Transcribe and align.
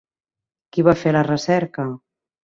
Qui 0.77 0.85
va 0.87 0.95
fer 1.01 1.13
la 1.15 1.21
recerca? 1.27 1.85